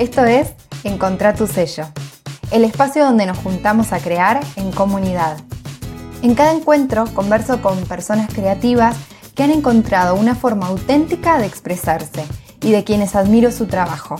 [0.00, 1.84] Esto es Encontrar tu sello,
[2.50, 5.36] el espacio donde nos juntamos a crear en comunidad.
[6.22, 8.96] En cada encuentro converso con personas creativas
[9.34, 12.24] que han encontrado una forma auténtica de expresarse
[12.62, 14.16] y de quienes admiro su trabajo.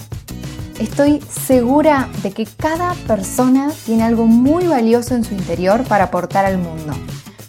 [0.78, 6.44] Estoy segura de que cada persona tiene algo muy valioso en su interior para aportar
[6.44, 6.92] al mundo.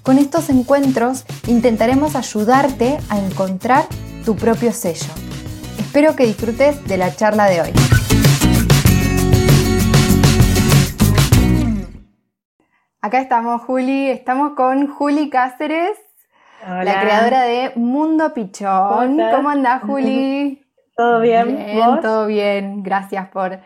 [0.04, 3.88] Con estos encuentros intentaremos ayudarte a encontrar
[4.24, 5.12] tu propio sello.
[5.78, 7.91] Espero que disfrutes de la charla de hoy.
[13.04, 14.12] Acá estamos, Juli.
[14.12, 15.98] Estamos con Juli Cáceres,
[16.64, 19.20] la creadora de Mundo Pichón.
[19.36, 20.64] ¿Cómo, andás, Juli?
[20.96, 21.80] ¿Todo bien?
[22.04, 22.84] todo bien.
[22.84, 23.60] Gracias por,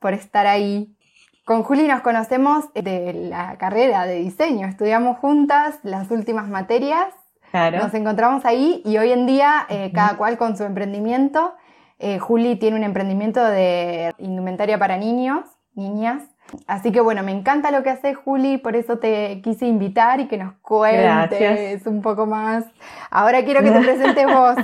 [0.00, 0.96] por estar ahí.
[1.44, 4.66] Con Juli nos conocemos de la carrera de diseño.
[4.66, 7.06] Estudiamos juntas las últimas materias.
[7.52, 11.54] Nos encontramos ahí y hoy en día, eh, cada cual con su emprendimiento.
[12.00, 16.31] Eh, Juli tiene un emprendimiento de indumentaria para niños, niñas.
[16.66, 20.28] Así que bueno, me encanta lo que haces, Juli, por eso te quise invitar y
[20.28, 22.64] que nos cuentes un poco más.
[23.10, 24.56] Ahora quiero que te presentes vos.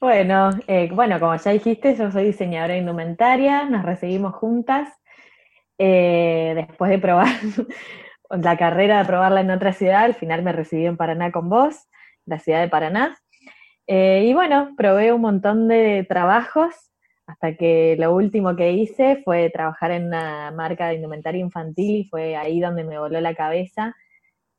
[0.00, 4.88] Bueno, eh, bueno, como ya dijiste, yo soy diseñadora de indumentaria, nos recibimos juntas.
[5.78, 7.26] Eh, después de probar
[8.30, 11.88] la carrera, de probarla en otra ciudad, al final me recibí en Paraná con vos,
[12.26, 13.16] la ciudad de Paraná.
[13.86, 16.74] Eh, y bueno, probé un montón de trabajos
[17.26, 22.04] hasta que lo último que hice fue trabajar en una marca de indumentaria infantil y
[22.04, 23.94] fue ahí donde me voló la cabeza.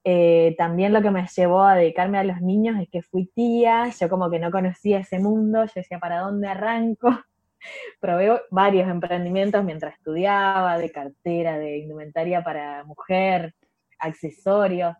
[0.03, 3.89] Eh, también lo que me llevó a dedicarme a los niños es que fui tía,
[3.89, 7.09] yo como que no conocía ese mundo, yo decía, ¿para dónde arranco?
[7.99, 13.55] Probé varios emprendimientos mientras estudiaba, de cartera, de indumentaria para mujer,
[13.99, 14.95] accesorios,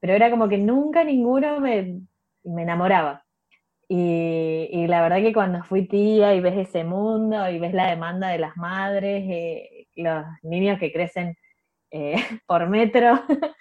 [0.00, 2.00] pero era como que nunca ninguno me,
[2.44, 3.24] me enamoraba.
[3.92, 8.28] Y, la verdad que cuando fui tía y ves ese mundo y ves la demanda
[8.28, 11.36] de las madres, eh, los niños que crecen
[11.90, 12.14] eh,
[12.46, 13.20] por metro,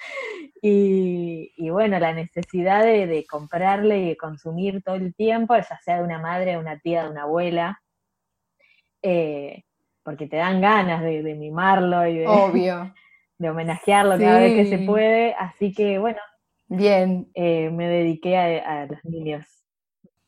[0.61, 6.19] y, bueno, la necesidad de, comprarle y consumir todo el tiempo, ya sea de una
[6.19, 7.81] madre, de una tía, de una abuela,
[9.01, 9.63] eh,
[10.03, 12.93] porque te dan ganas de, mimarlo y de, Obvio.
[13.39, 16.19] de homenajearlo cada vez que se puede, así que bueno,
[16.67, 17.31] Bien.
[17.35, 19.58] me dediqué a los niños.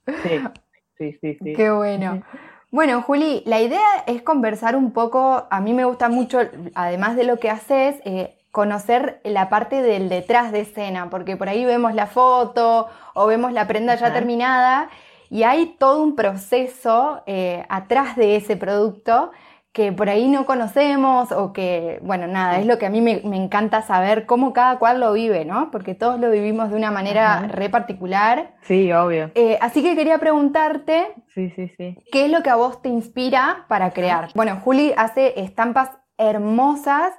[0.98, 2.22] Sí, sí, sí, Qué bueno.
[2.70, 6.40] Bueno, Juli, la idea es conversar un poco, a mí me gusta mucho,
[6.76, 11.50] además de lo que haces, eh, conocer la parte del detrás de escena, porque por
[11.50, 14.90] ahí vemos la foto o vemos la prenda ya terminada
[15.32, 19.32] y hay todo un proceso eh, atrás de ese producto
[19.74, 23.22] que por ahí no conocemos o que, bueno, nada, es lo que a mí me,
[23.38, 25.72] encanta saber cómo cada cual lo vive, ¿no?
[25.72, 28.54] Porque todos lo vivimos de una manera re particular.
[28.64, 29.32] Sí, obvio.
[29.34, 31.98] Eh, así que quería preguntarte, sí, sí, sí.
[32.12, 34.30] ¿qué es lo que a vos te inspira para crear?
[34.36, 37.14] Bueno, Juli hace estampas hermosas.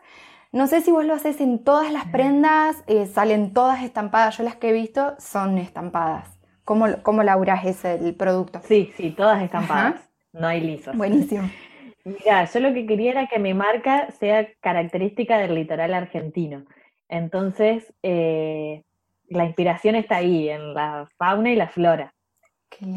[0.53, 4.37] No sé si vos lo haces en todas las prendas, eh, salen todas estampadas.
[4.37, 6.29] Yo las que he visto son estampadas.
[6.65, 8.61] ¿Cómo, cómo laburás ese el producto?
[8.65, 9.95] Sí, sí, todas estampadas.
[10.35, 10.95] No hay lisos.
[10.95, 11.49] Buenísimo.
[12.05, 16.65] Mira, yo lo que quería era que mi marca sea característica del litoral argentino.
[17.09, 18.83] Entonces, eh,
[19.29, 22.15] la inspiración está ahí, en la fauna y la flora.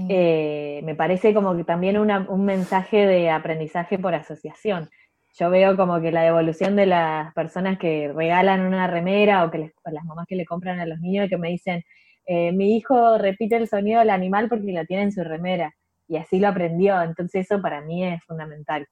[0.10, 4.90] Eh, me parece como que también un mensaje de aprendizaje por asociación.
[5.38, 9.72] Yo veo como que la evolución de las personas que regalan una remera o que
[9.86, 11.84] las mamás que le compran a los niños y que me dicen,
[12.26, 15.76] eh, mi hijo repite el sonido del animal porque la tiene en su remera
[16.08, 17.02] y así lo aprendió.
[17.02, 18.88] Entonces eso para mí es fundamental.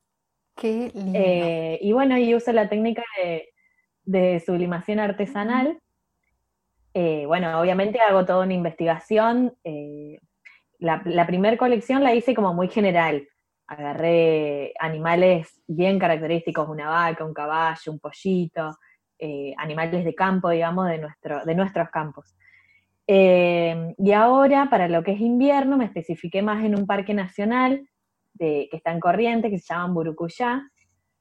[0.55, 1.19] Qué lindo.
[1.19, 3.03] Eh, y bueno, y uso la técnica
[4.05, 5.79] de, sublimación artesanal.
[6.93, 9.55] Eh, bueno, obviamente hago toda una investigación.
[9.63, 10.19] Eh,
[10.79, 13.27] la, la primera colección la hice como muy general.
[13.67, 18.77] Agarré animales bien característicos, una vaca, un caballo, un pollito,
[19.57, 22.35] animales de campo, digamos, de, nuestro, de nuestros campos.
[23.07, 27.87] Y ahora, para lo que es invierno, me especifiqué más en un parque nacional
[28.37, 30.63] que están corrientes, que se llaman burucuyá,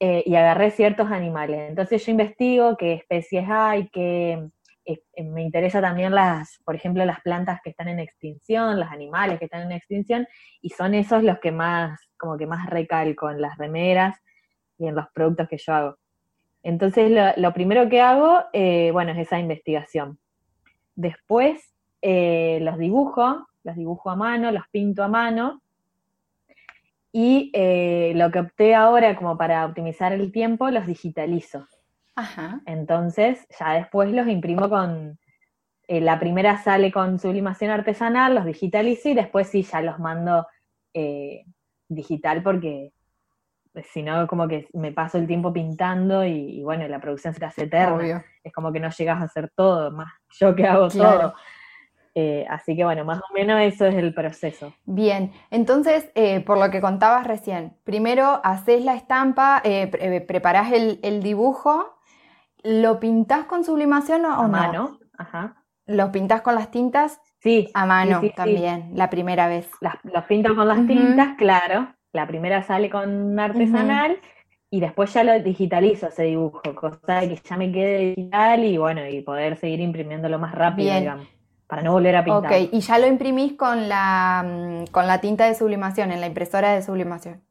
[0.04, 1.68] eh, y agarré ciertos animales.
[1.68, 4.32] Entonces yo investigo qué especies hay, que
[4.84, 8.90] eh, eh, me interesa también las, por ejemplo, las plantas que están en extinción, los
[8.90, 10.26] animales que están en extinción,
[10.60, 14.18] y son esos los que más, como que más recalco en las remeras
[14.76, 15.98] y en los productos que yo hago.
[16.64, 18.42] Entonces lo, primero que hago,
[18.92, 20.18] bueno, es esa investigación.
[20.96, 21.71] Después
[22.02, 25.62] los dibujo, los dibujo a mano, los pinto a mano,
[27.12, 31.68] y eh, lo que opté ahora como para optimizar el tiempo, los digitalizo.
[32.16, 32.62] Ajá.
[32.66, 35.18] Entonces, ya después los imprimo con,
[35.88, 40.46] eh, la primera sale con sublimación artesanal, los digitalizo y después sí ya los mando
[40.94, 41.44] eh,
[41.88, 42.92] digital porque
[43.90, 47.46] si no, como que me paso el tiempo pintando y, bueno, la producción se te
[47.46, 48.24] hace eterna.
[48.44, 51.34] Es como que no llegas a hacer todo, más yo que hago todo.
[52.14, 54.74] Eh, así que bueno, más o menos eso es el proceso.
[54.84, 61.22] Bien, entonces, eh, por lo que contabas recién, primero haces la estampa, eh, preparás el,
[61.22, 61.96] dibujo,
[62.62, 65.56] ¿lo pintás con sublimación o, a mano, ajá.
[65.86, 67.20] ¿Lo pintás con las tintas?
[67.40, 67.68] Sí.
[67.74, 69.68] A mano también, la primera vez.
[69.80, 71.94] los pinto con las tintas, claro.
[72.12, 74.18] La primera sale con artesanal
[74.70, 78.78] y después ya lo digitalizo ese dibujo, cosa de que ya me quede digital y
[78.78, 81.26] bueno, y poder seguir imprimiéndolo más rápido, digamos,
[81.66, 82.52] para no volver a pintar.
[82.52, 86.26] Ok, y ya lo imprimís con la, mm, con la tinta de sublimación, en la
[86.26, 87.42] impresora de sublimación.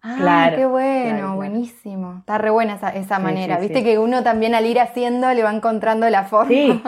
[0.00, 2.18] Ah, claro, qué bueno, buenísimo.
[2.20, 3.58] Está re buena esa, manera.
[3.58, 6.48] Viste que uno también al ir haciendo le va encontrando la forma.
[6.48, 6.82] Sí,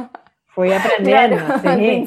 [0.47, 1.39] fui aprendiendo.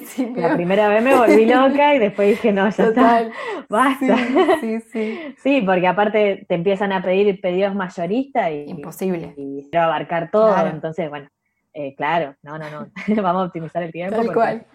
[0.06, 0.33] sí.
[0.36, 3.29] La primera vez me volví loca y después dije, no, ya está,
[3.69, 4.18] basta.
[4.62, 5.62] Sí, sí, sí.
[5.62, 8.69] porque aparte te empiezan a pedir pedidos mayoristas y...
[8.69, 9.33] Imposible.
[9.36, 11.27] Y, quiero abarcar todo, entonces, bueno,
[11.74, 12.92] eh, claro, no, no, no,
[13.22, 14.16] vamos a optimizar el tiempo.
[14.16, 14.66] Tal cual.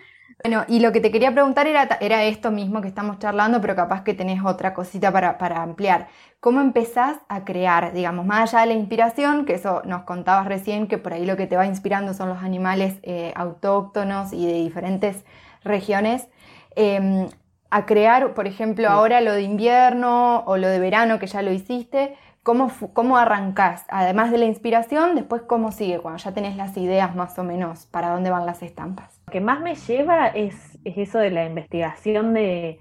[0.43, 3.75] Bueno, y lo que te quería preguntar era, era esto mismo que estamos charlando, pero
[3.75, 6.09] capaz que tenés otra cosita para, para, ampliar.
[6.39, 10.87] ¿Cómo empezás a crear, digamos, más allá de la inspiración, que eso nos contabas recién,
[10.87, 14.55] que por ahí lo que te va inspirando son los animales eh, autóctonos y de
[14.55, 15.25] diferentes
[15.65, 16.29] regiones,
[16.77, 17.29] em,
[17.71, 21.53] a crear, por ejemplo, ahora lo de invierno o lo de verano, que ya lo
[21.53, 22.15] hiciste,
[22.49, 23.85] ¿cómo, ¿cómo arrancás?
[23.91, 27.85] Además de la inspiración, después cómo sigue, cuando ya tenés las ideas más o menos
[27.85, 29.21] para dónde van las estampas.
[29.27, 32.79] Lo que más me lleva es, eso de la investigación de,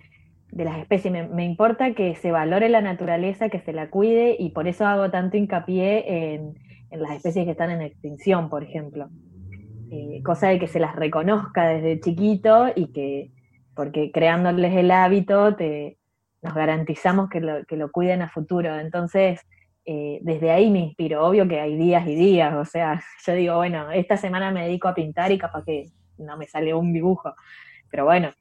[0.54, 1.30] las especies.
[1.30, 5.12] Me, importa que se valore la naturaleza, que se la cuide y por eso hago
[5.12, 6.54] tanto hincapié en,
[6.90, 9.10] las especies que están en extinción, por ejemplo.
[9.92, 13.32] Eh, cosa de que se las reconozca desde chiquito y que,
[13.76, 15.98] porque creándoles el hábito, te,
[16.42, 18.80] nos garantizamos que lo, que lo cuiden a futuro.
[18.80, 19.42] Entonces,
[19.90, 21.26] eh, desde ahí me inspiro.
[21.26, 24.90] Obvio que hay días y días, o sea, yo digo, bueno, esta semana me dedico
[24.90, 27.34] a pintar y capaz que no me sale un dibujo.
[27.90, 28.34] Pero bueno,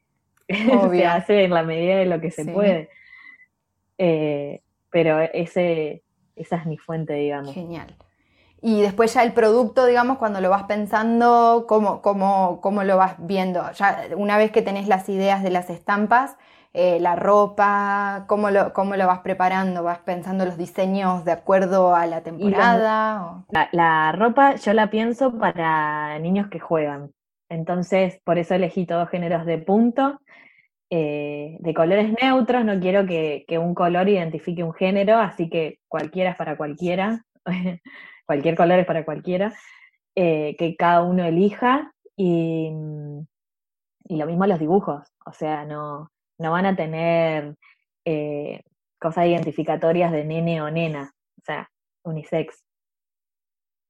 [0.90, 2.90] se hace en la medida de lo que se puede.
[3.96, 4.60] Eh,
[4.90, 6.02] pero ese,
[6.34, 7.54] esa es mi fuente, digamos.
[7.54, 7.94] Genial.
[8.60, 13.14] Y después ya el producto, digamos, cuando lo vas pensando, ¿cómo, cómo, cómo lo vas
[13.18, 13.70] viendo?
[13.72, 16.36] Ya una vez que tenés las ideas de las estampas,
[16.78, 19.82] eh, la ropa, ¿cómo lo, ¿cómo lo vas preparando?
[19.82, 23.46] ¿Vas pensando los diseños de acuerdo a la temporada?
[23.72, 27.12] la, ropa yo la pienso para niños que juegan.
[27.48, 30.20] Entonces, por eso elegí todos géneros de punto,
[30.90, 36.32] eh, de colores neutros, no quiero que, un color identifique un género, así que cualquiera
[36.32, 37.24] es para cualquiera,
[38.26, 39.54] cualquier color es para cualquiera,
[40.14, 42.70] eh, que cada uno elija y,
[44.08, 47.54] y, lo mismo los dibujos, o sea, no, no van a tener
[48.04, 48.60] eh,
[48.98, 51.70] cosas identificatorias de nene o nena, o sea,
[52.04, 52.62] unisex,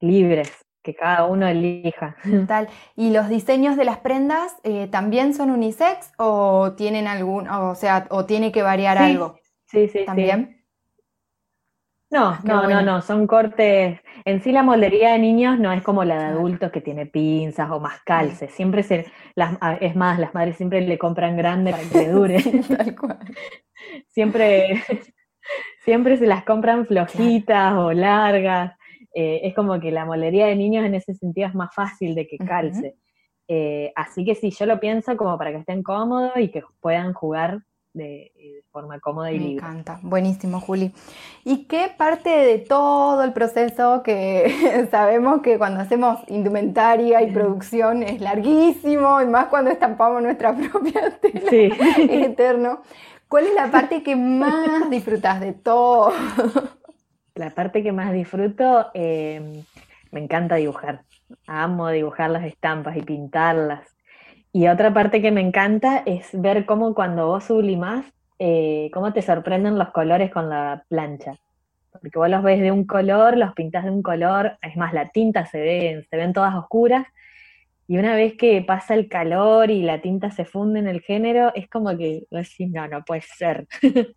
[0.00, 2.16] libres que cada uno elija.
[2.46, 2.69] Tal.
[2.94, 8.06] ¿Y los diseños de las prendas eh, también son unisex o tienen algún, o sea,
[8.10, 9.37] o tiene que variar algo?
[9.66, 10.56] Sí, sí, ¿También?
[12.16, 14.00] No, no, no, no, son cortes.
[14.24, 17.70] En sí la moldería de niños no es como la de adultos que tiene pinzas
[17.70, 18.50] o más calces.
[18.52, 19.04] Siempre se,
[19.34, 22.42] las, es más, las madres siempre le compran grande para que dure.
[22.75, 23.18] tal cual.
[24.08, 24.82] Siempre,
[25.85, 28.73] siempre se las compran flojitas o largas.
[29.14, 32.26] Eh, es como que la molería de niños en ese sentido es más fácil de
[32.26, 32.96] que calce.
[33.46, 37.12] Eh, así que sí, yo lo pienso como para que estén cómodos y que puedan
[37.12, 37.61] jugar
[37.97, 39.55] de, eh, forma cómoda y libre.
[39.55, 40.93] Me encanta, buenísimo, Juli.
[41.45, 48.03] ¿Y qué parte de todo el proceso que sabemos que cuando hacemos indumentaria y producción
[48.03, 51.71] es larguísimo, y más cuando estampamos nuestra propia tela, sí.
[51.81, 52.83] es eterno?
[53.29, 56.12] ¿Cuál es la parte que más disfrutas de todo?
[57.35, 59.65] la parte que más disfruto, eh,
[60.12, 61.03] me encanta dibujar.
[61.47, 63.96] Amo dibujar las estampas y pintarlas.
[64.56, 68.06] Y otra parte que me encanta es ver cómo cuando vos sublimás,
[68.38, 71.34] eh, cómo te sorprenden los colores con la plancha.
[71.92, 75.10] Porque vos los ves de un color, los pintas de un color, es más, la
[75.10, 77.06] tinta se ve, se ven todas oscuras,
[77.86, 81.52] y una vez que pasa el calor y la tinta se funde en el género,
[81.54, 82.26] es como que,
[82.70, 83.66] no, no puede ser.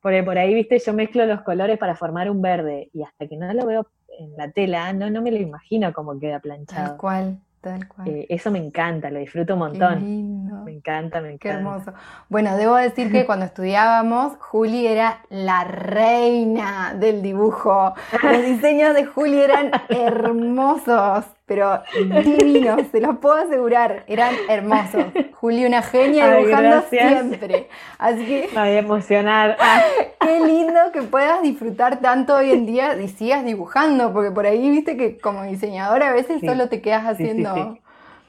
[0.00, 3.36] Porque por ahí, viste, yo mezclo los colores para formar un verde y hasta que
[3.36, 3.86] no lo veo
[4.18, 6.88] en la tela, no, no me lo imagino cómo queda planchado.
[6.88, 8.08] Tal cual, tal cual.
[8.08, 10.51] Eh, eso me encanta, lo disfruto un montón.
[10.72, 11.38] Me encanta, me encanta.
[11.38, 11.92] Qué hermoso.
[12.30, 17.94] Bueno, debo decir que cuando estudiábamos, Juli era la reina del dibujo.
[18.22, 25.04] Los diseños de Juli eran hermosos, pero divinos, se los puedo asegurar, eran hermosos.
[25.34, 27.68] Juli, una genia dibujando siempre.
[27.98, 28.48] Así que.
[28.54, 29.58] Me voy a emocionar.
[30.20, 34.70] Qué lindo que puedas disfrutar tanto hoy en día y sigas dibujando, porque por ahí
[34.70, 37.76] viste que como diseñadora a veces solo te quedas haciendo.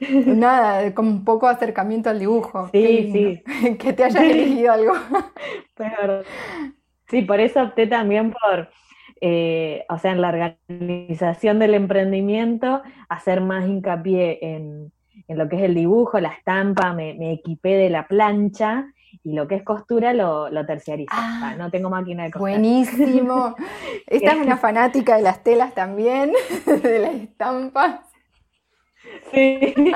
[0.26, 2.68] Nada, con un poco acercamiento al dibujo.
[2.72, 3.42] Sí, sí.
[3.78, 4.94] Que te hayas elegido algo.
[7.08, 8.70] Sí, por eso opté también por,
[9.20, 14.90] eh, o sea, en la organización del emprendimiento, hacer más hincapié en,
[15.28, 18.86] lo que es el dibujo, la estampa, me, equipé de la plancha
[19.22, 21.12] y lo que es costura lo, lo terciarizo.
[21.12, 22.52] Ah, no tengo máquina de costura.
[22.52, 23.54] Buenísimo.
[24.06, 26.32] Esta es una fanática de las telas también,
[26.66, 28.13] de las estampas.
[29.32, 29.94] Sí.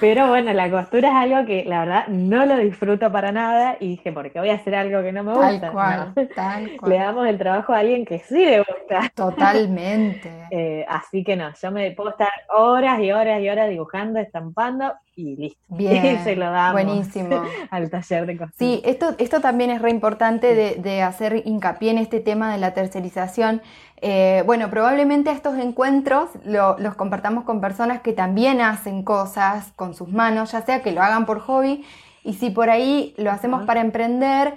[0.00, 3.88] Pero bueno, la costura es algo que la verdad no lo disfruto para nada y
[3.88, 5.60] dije, ¿por qué voy a hacer algo que no me gusta?
[5.60, 6.90] Tal cual, tal cual.
[6.90, 9.10] Le damos el trabajo a alguien que sí le gusta.
[9.14, 10.30] Totalmente.
[10.52, 14.92] Eh, así que no, yo me puedo estar horas y horas y horas dibujando, estampando
[15.20, 15.60] y listo.
[15.68, 17.42] Bien, se lo damos buenísimo.
[17.70, 18.58] al taller de costura.
[18.58, 22.58] Sí, esto, esto también es re importante de, de hacer hincapié en este tema de
[22.58, 23.62] la tercerización
[24.02, 30.08] eh, bueno, probablemente estos encuentros los compartamos con personas que también hacen cosas con sus
[30.08, 31.84] manos, ya sea que lo hagan por hobby
[32.24, 34.54] y si por ahí lo hacemos para emprender,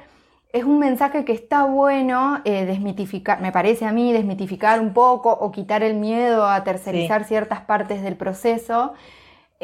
[0.53, 5.31] es un mensaje que está bueno eh, desmitificar, me parece a mí, desmitificar un poco
[5.31, 8.93] o quitar el miedo a tercerizar ciertas partes del proceso.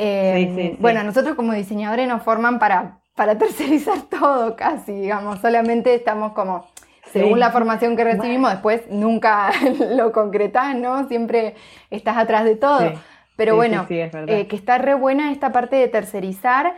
[0.01, 6.32] Eh, bueno, nosotros como diseñadores nos forman para, para tercerizar todo casi, digamos, solamente estamos
[6.32, 6.68] como
[7.12, 9.51] según la formación que recibimos, después nunca
[9.89, 11.08] lo concretás, ¿no?
[11.08, 11.56] Siempre
[11.89, 12.94] estás atrás de todo.
[13.36, 16.75] Pero bueno, eh, que está re buena esta parte de tercerizar.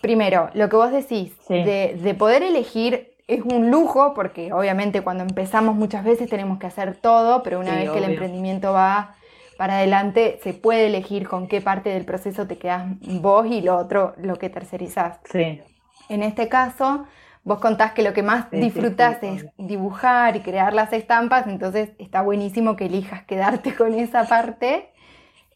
[0.00, 5.76] Primero, lo que vos decís, de, poder elegir es un lujo, porque obviamente cuando empezamos
[5.76, 9.14] muchas veces tenemos que hacer todo, pero una vez que el emprendimiento va
[9.56, 13.76] para adelante, se puede elegir con qué parte del proceso te quedas vos y lo
[13.76, 15.18] otro lo que tercerizás.
[15.30, 15.60] Sí.
[16.08, 17.06] En este caso,
[17.44, 22.22] Vos contás que lo que más disfrutas es dibujar y crear las estampas, entonces está
[22.22, 24.88] buenísimo que elijas quedarte con esa parte.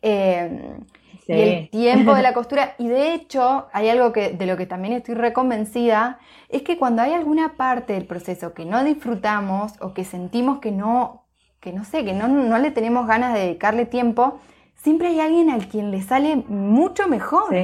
[0.03, 0.81] Em,
[1.27, 2.75] y el tiempo de la costura.
[2.79, 6.19] Y de hecho, hay algo que, de lo que también estoy reconvencida,
[6.51, 10.73] es que cuando hay alguna parte del proceso que no disfrutamos o que sentimos que
[10.73, 11.25] no,
[11.61, 14.41] que no sé, que no, no le tenemos ganas de dedicarle tiempo,
[14.77, 17.55] siempre hay alguien al quien le sale mucho mejor.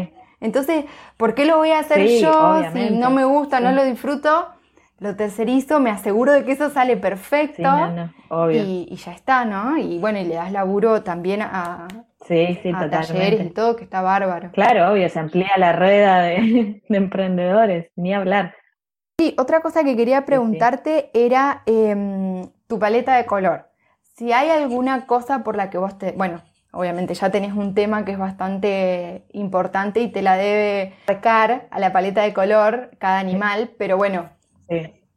[0.41, 0.85] Entonces,
[1.17, 4.49] ¿por qué lo voy a hacer yo si no me gusta, no lo disfruto?
[5.01, 7.69] Lo tercerizo, me aseguro de que eso sale perfecto
[8.53, 9.77] Y, ya está, ¿no?
[9.77, 11.89] Y bueno, y le das laburo también a,
[12.27, 14.51] sí, sí, talleres y todo, que está bárbaro.
[14.53, 18.55] Claro, obvio, se amplía la rueda de, emprendedores, ni hablar.
[19.19, 23.67] Sí, otra cosa que quería preguntarte era em, tu paleta de color.
[24.14, 26.40] Si hay alguna cosa por la que vos te, bueno,
[26.71, 31.80] obviamente ya tenés un tema que es bastante importante y te la debe marcar a
[31.80, 34.30] la paleta de color cada animal, pero bueno,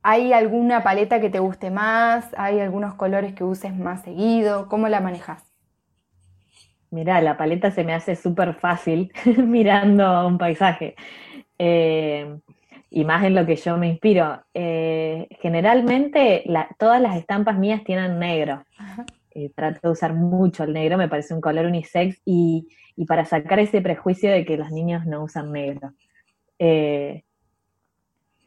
[0.01, 2.27] ¿hay alguna paleta que te guste más?
[2.37, 4.67] ¿Hay algunos colores que uses más seguido?
[4.67, 5.43] ¿Cómo la manejas?
[6.89, 10.95] Mira, la paleta se me hace súper fácil mirando un paisaje.
[11.59, 12.39] Eh,
[12.89, 14.41] y más en lo que yo me inspiro.
[14.53, 16.43] Eh, generalmente
[16.77, 18.63] todas las estampas mías tienen negro.
[19.31, 22.67] Eh, trato de usar mucho el negro, me parece un color unisex y,
[23.07, 25.91] para sacar ese prejuicio de que los niños no usan negro.
[26.57, 27.23] Eh,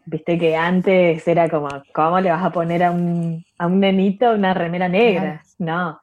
[0.06, 4.32] viste que antes era como, ¿cómo le vas a poner a un, a un nenito
[4.32, 5.42] una remera negra?
[5.58, 6.00] No.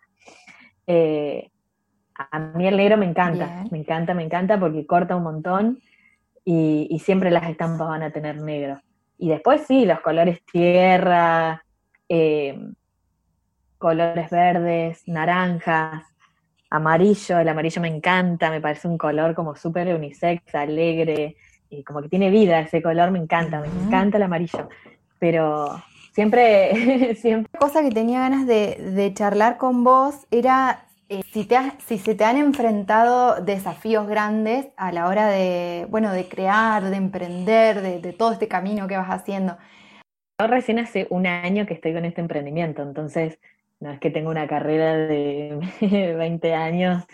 [2.32, 5.79] A mí el negro me encanta, me encanta, me encanta porque corta un montón
[6.49, 8.79] y, y, siempre las estampas van a tener negro.
[9.17, 11.61] Y después sí, los colores tierra,
[12.07, 12.57] eh,
[13.77, 16.05] colores verdes, naranjas,
[16.69, 21.35] amarillo, el amarillo me encanta, me parece un color como súper unisex, alegre,
[21.69, 24.69] y como que tiene vida ese color, me encanta, me encanta el amarillo.
[25.19, 27.51] Pero siempre, siempre...
[27.59, 32.23] Cosa que tenía ganas de, charlar con vos era eh, si, te si se te
[32.23, 38.13] han enfrentado desafíos grandes a la hora de, bueno, de crear, de emprender, de, de
[38.13, 39.57] todo este camino que vas haciendo.
[40.39, 43.39] Yo recién hace un año que estoy con este emprendimiento, entonces
[43.79, 45.57] no es que tenga una carrera de
[46.17, 47.05] 20 años,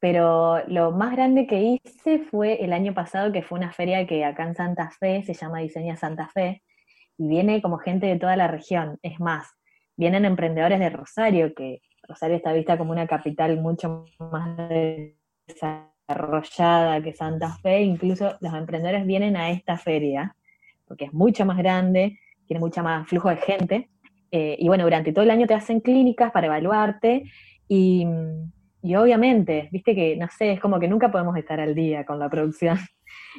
[0.00, 4.24] pero lo más grande que hice fue el año pasado, que fue una feria que
[4.24, 6.62] acá en Santa Fe se llama Diseña Santa Fe,
[7.18, 8.98] y viene como gente de toda la región.
[9.02, 9.48] Es más,
[9.96, 14.58] vienen emprendedores de Rosario, que Rosario está vista como una capital mucho más
[15.46, 20.36] desarrollada que Santa Fe, incluso los emprendedores vienen a esta feria,
[20.86, 23.90] porque es mucho más grande, tiene mucho más flujo de gente,
[24.30, 27.24] eh, y bueno, durante todo el año te hacen clínicas para evaluarte,
[27.68, 28.06] y,
[28.82, 32.18] y obviamente, viste que, no sé, es como que nunca podemos estar al día con
[32.18, 32.78] la producción.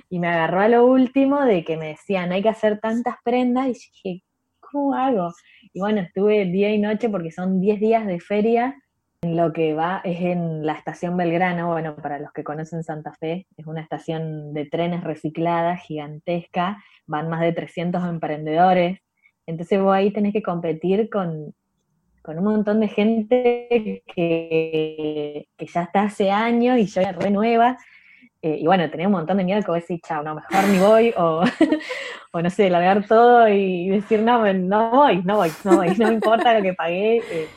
[0.09, 3.67] Y me agarró a lo último de que me decían, hay que hacer tantas prendas,
[3.67, 4.23] y dije,
[4.71, 5.33] ¿cómo hago?
[5.73, 8.75] Y bueno, estuve día y noche porque son 10 días de feria
[9.23, 13.47] lo que va es en la estación Belgrano, bueno, para los que conocen Santa Fe,
[13.57, 18.99] es una estación de trenes reciclada, gigantesca, van más de 300 emprendedores,
[19.47, 21.53] entonces vos ahí tenés que competir con,
[22.25, 27.77] un montón de gente que, ya está hace años y yo ya renueva,
[28.41, 30.79] eh, y bueno, tenía un montón de miedo que vos decís, chao, no, mejor ni
[30.79, 31.43] voy, o,
[32.31, 36.07] o no sé, largar todo y decir, no, no voy, no voy, no voy, no
[36.07, 37.17] me importa lo que pagué.
[37.17, 37.47] Eh,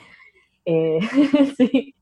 [0.65, 1.01] eh,
[1.57, 1.95] sí.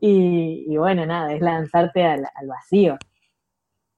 [0.00, 2.98] Y, bueno, nada, es lanzarte al, vacío,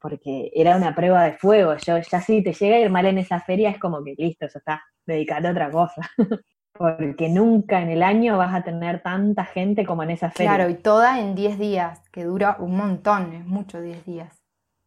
[0.00, 1.76] porque era una prueba de fuego.
[1.76, 4.46] Yo ya si te llega a ir mal en esa feria es como que listo,
[4.46, 6.10] eso está, dedicate a otra cosa.
[6.76, 10.56] porque nunca en el año vas a tener tanta gente como en esa feria.
[10.56, 14.44] Claro, y toda en 10 días, que dura un montón, es mucho 10 días.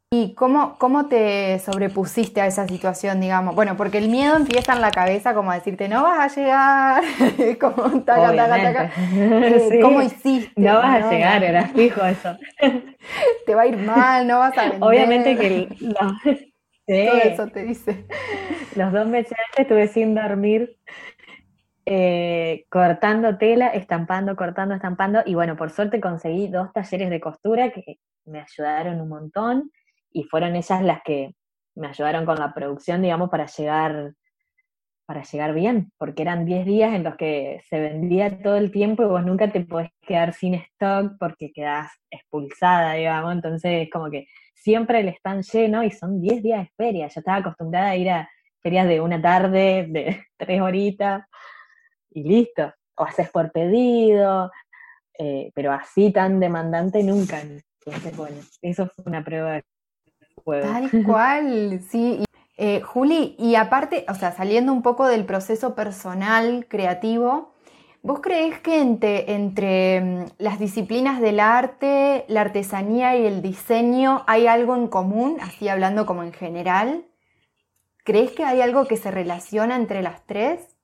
[0.10, 3.56] ¿Y cómo, cómo te sobrepusiste a esa situación, digamos?
[3.56, 7.03] Bueno, porque el miedo empieza en la cabeza como a decirte, no vas a llegar,
[7.60, 8.91] como taca, taca, taca.
[9.13, 10.50] Eh, ¿Cómo hiciste?
[10.56, 12.38] No vas a llegar, era fijo eso.
[13.46, 14.79] te va a ir mal, no vas a vender.
[14.82, 18.06] Obviamente que Todo eso te dice.
[18.75, 20.77] Los dos meses estuve sin dormir,
[21.89, 27.72] eh, cortando tela, estampando, cortando, estampando, y bueno, por suerte conseguí dos talleres de costura
[27.72, 29.72] que me ayudaron un montón.
[30.12, 31.34] Y fueron ellas las que
[31.75, 34.13] me ayudaron con la producción, digamos, para llegar,
[35.06, 39.03] para llegar bien, porque eran 10 días en los que se vendía todo el tiempo
[39.03, 44.27] y vos nunca te podés quedar sin stock porque quedás expulsada, digamos, entonces como que
[44.56, 48.10] siempre el stand lleno y son 10 días de feria, yo estaba acostumbrada a ir
[48.10, 48.29] a
[48.62, 51.24] ferias de una tarde, de tres horitas,
[52.18, 54.52] y listo, o haces por pedido,
[55.20, 57.42] eh, pero así tan demandante nunca.
[57.42, 59.64] Entonces, bueno, eso fue una prueba de
[60.62, 62.24] Tal cual, sí.
[62.58, 67.53] Eh, Juli, y aparte, o sea, saliendo un poco del proceso personal, creativo,
[68.01, 74.24] ¿vos creés que entre, entre mm, las disciplinas del arte, la artesanía y el diseño
[74.25, 77.06] hay algo en común, así hablando como en general?
[78.03, 80.76] ¿Crees que hay algo que se relaciona entre las tres?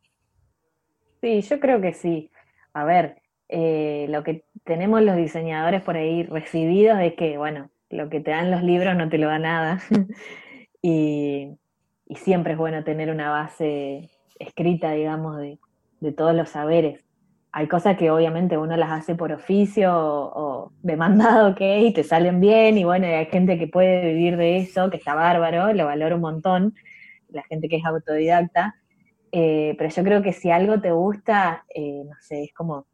[1.24, 2.32] Sí, yo creo que sí.
[2.74, 8.10] A ver, eh, lo que tenemos los diseñadores por ahí recibidos es que, bueno, lo
[8.10, 9.80] que te dan los libros no te lo da nada.
[10.82, 11.58] y,
[12.16, 15.60] siempre es bueno tener una base escrita, digamos, de,
[16.12, 17.06] todos los saberes.
[17.54, 22.42] Hay cosas que obviamente uno las hace por oficio o, demandado, que y te salen
[22.42, 26.18] bien, y bueno, hay gente que puede vivir de eso, que está bárbaro, lo valoro
[26.18, 26.76] un montón,
[27.30, 28.76] la gente que es autodidacta,
[29.34, 32.86] eh, pero yo creo que si algo te gusta, eh, no sé, es como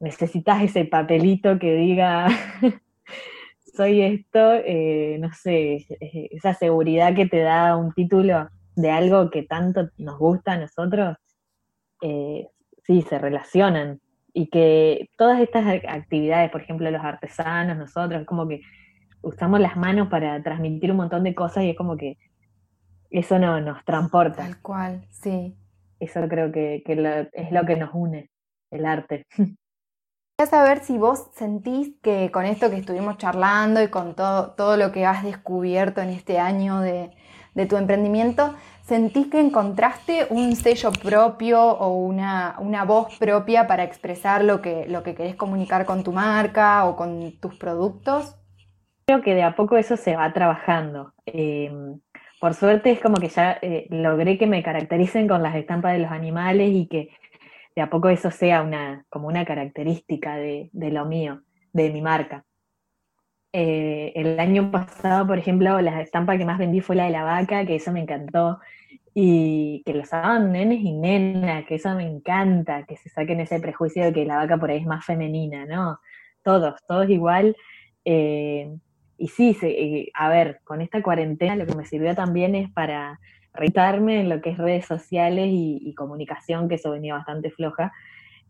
[0.00, 2.28] necesitas ese papelito que diga
[3.76, 5.86] soy esto, eh, no sé,
[6.30, 11.16] esa seguridad que te da un título de algo que tanto nos gusta a nosotros,
[12.02, 12.46] eh,
[12.84, 14.00] sí, se relacionan.
[14.32, 18.60] Y que todas estas actividades, por ejemplo, los artesanos, nosotros, como que
[19.22, 22.18] usamos las manos para transmitir un montón de cosas y es como que
[23.10, 24.42] eso no nos transporta.
[24.42, 25.56] Tal cual, sí.
[25.98, 26.82] Eso creo que,
[27.32, 28.30] es lo que nos une,
[28.70, 29.26] el arte.
[30.38, 34.76] Quería saber si vos sentís que con esto que estuvimos charlando y con todo, todo
[34.76, 37.10] lo que has descubierto en este año de,
[37.70, 44.60] tu emprendimiento, ¿sentís que encontraste un sello propio o una, voz propia para expresar lo
[44.60, 48.36] que, lo que querés comunicar con tu marca o con tus productos?
[49.06, 51.14] Creo que de a poco eso se va trabajando.
[51.24, 51.72] Eh,
[52.40, 56.00] por suerte es como que ya eh, logré que me caractericen con las estampas de
[56.00, 57.10] los animales y que
[57.74, 62.44] de a poco eso sea una, como una característica de, lo mío, de mi marca.
[63.52, 67.24] Eh, el año pasado, por ejemplo, la estampa que más vendí fue la de la
[67.24, 68.60] vaca, que eso me encantó,
[69.14, 73.60] y que lo usaban nenes y nenas, que eso me encanta, que se saquen ese
[73.60, 76.00] prejuicio de que la vaca por ahí es más femenina, ¿no?
[76.42, 77.56] Todos, todos igual.
[78.04, 78.74] Eh,
[79.18, 83.18] y sí, eh, a ver, con esta cuarentena lo que me sirvió también es para
[83.54, 87.92] retarme en lo que es redes sociales y, comunicación, que eso venía bastante floja,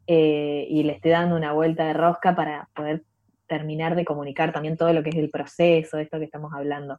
[0.09, 3.05] eh, y le estoy dando una vuelta de rosca para poder
[3.47, 6.99] terminar de comunicar también todo lo que es el proceso, esto que estamos hablando.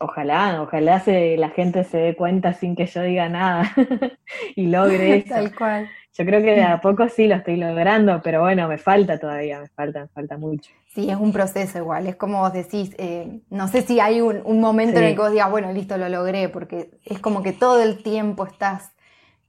[0.00, 3.72] Ojalá, ojalá se, la gente se dé cuenta sin que yo diga nada
[4.56, 5.34] y logre eso.
[5.34, 5.88] Tal cual.
[6.16, 9.60] Yo creo que de a poco sí lo estoy logrando, pero bueno, me falta todavía,
[9.60, 10.72] me falta, me falta mucho.
[10.88, 14.60] Sí, es un proceso igual, es como vos decís, eh, no sé si hay un,
[14.60, 17.82] momento en el que vos digas, bueno, listo, lo logré, porque es como que todo
[17.82, 18.92] el tiempo estás,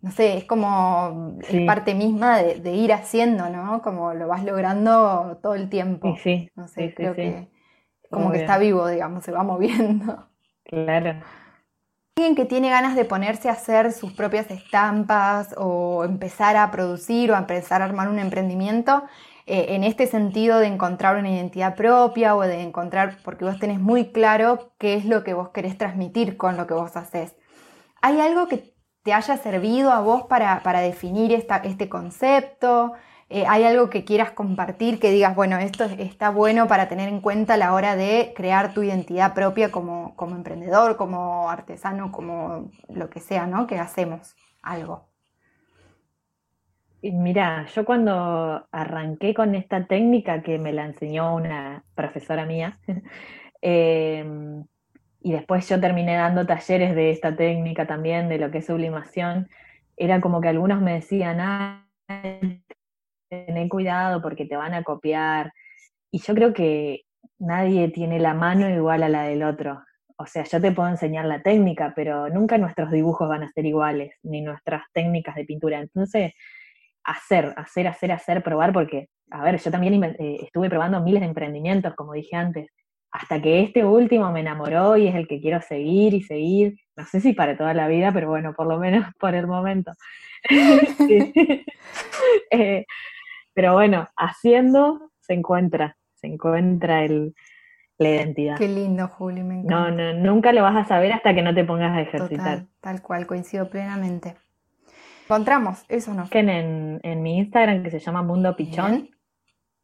[0.02, 3.84] no sé, es como, es parte misma de, ir haciendo, ¿no?
[3.84, 6.16] Como lo vas logrando todo el tiempo.
[6.24, 7.48] Sí, No sé, creo que
[8.10, 10.28] como que está vivo, digamos, se va moviendo.
[10.66, 11.22] Claro.
[12.18, 17.32] Alguien que tiene ganas de ponerse a hacer sus propias estampas o empezar a producir
[17.32, 19.04] o empezar a armar un emprendimiento,
[19.48, 23.80] eh, en este sentido de encontrar una identidad propia o de encontrar, porque vos tenés
[23.80, 27.36] muy claro qué es lo que vos querés transmitir con lo que vos haces.
[28.02, 28.74] ¿Hay algo que
[29.04, 32.94] te haya servido a vos para, definir este concepto?
[33.30, 37.22] Eh, ¿Hay algo que quieras compartir que digas, bueno, esto está bueno para tener en
[37.22, 43.10] cuenta a la hora de crear tu identidad propia como, emprendedor, como artesano, como lo
[43.10, 43.66] que sea, ¿no?
[43.66, 45.10] Que hacemos algo.
[47.02, 52.80] Mira, yo cuando arranqué con esta técnica que me la enseñó una profesora mía,
[53.62, 54.66] em,
[55.22, 59.50] y después yo terminé dando talleres de esta técnica también, de lo que es sublimación,
[59.98, 61.88] era como que algunos me decían, ah,
[63.30, 65.52] tener cuidado porque te van a copiar.
[66.12, 67.06] Y yo creo que
[67.40, 69.84] nadie tiene la mano igual a la del otro.
[70.18, 73.66] O sea, yo te puedo enseñar la técnica, pero nunca nuestros dibujos van a ser
[73.66, 75.80] iguales, ni nuestras técnicas de pintura.
[75.80, 76.34] Entonces,
[77.04, 81.28] hacer, hacer, hacer, hacer, probar, porque, a ver, yo también eh, estuve probando miles de
[81.28, 82.70] emprendimientos, como dije antes,
[83.12, 86.76] hasta que este último me enamoró y es el que quiero seguir y seguir.
[86.96, 89.92] No sé si para toda la vida, pero bueno, por lo menos por el momento.
[92.52, 92.86] eh,
[93.56, 97.34] pero bueno, haciendo se encuentra, se encuentra el,
[97.98, 98.58] la identidad.
[98.58, 99.90] Qué lindo, Juli, me encanta.
[99.90, 102.66] No, no, nunca lo vas a saber hasta que no te pongas a ejercitar.
[102.82, 104.36] tal cual, coincido plenamente.
[105.24, 106.28] Encontramos, eso no.
[106.32, 109.10] En, en mi Instagram que se llama Mundo Pichón,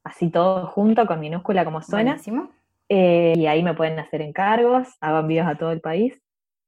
[0.04, 2.18] así todo junto con minúscula como suena.
[2.90, 6.22] Eh, y ahí me pueden hacer encargos, hago envíos a todo el país.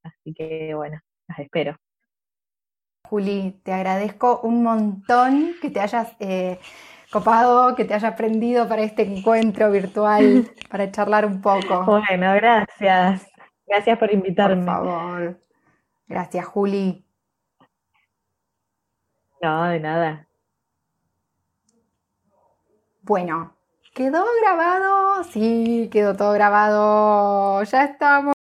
[0.03, 1.77] Así que bueno, las espero.
[3.13, 6.59] Juli, te agradezco un montón que te hayas eh,
[7.11, 11.85] copado, que te haya aprendido para este encuentro virtual, para charlar un poco.
[11.85, 13.31] Bueno, gracias.
[13.67, 14.65] Gracias por invitarme.
[14.65, 15.39] Por favor.
[16.07, 17.05] Gracias, Juli.
[19.43, 20.27] No, de nada.
[23.03, 23.53] Bueno,
[23.93, 25.23] ¿quedó grabado?
[25.25, 27.61] Sí, quedó todo grabado.
[27.61, 28.23] Ya estamos.